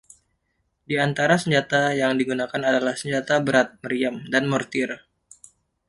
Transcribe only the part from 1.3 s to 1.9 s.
senjata